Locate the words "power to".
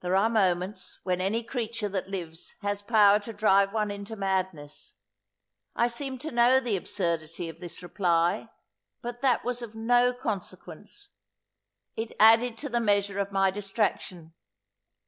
2.82-3.32